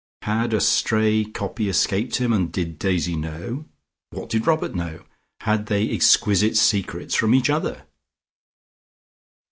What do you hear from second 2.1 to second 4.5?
him, and did Daisy know? What did